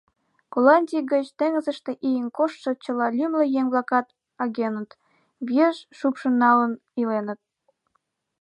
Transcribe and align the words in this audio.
—Голландий 0.53 1.03
гыч 1.11 1.25
теҥызыште 1.37 1.91
ийын 2.09 2.27
коштшо 2.37 2.71
чыла 2.83 3.07
лӱмлӧ 3.17 3.45
еҥ-влакат 3.59 4.07
агеныт, 4.43 4.89
виеш 5.47 5.77
шупшын 5.97 6.33
налын 6.43 6.71
иленыт. 7.01 7.39